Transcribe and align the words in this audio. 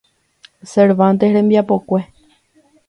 Cervantes 0.71 1.31
rembiapokue. 1.31 2.01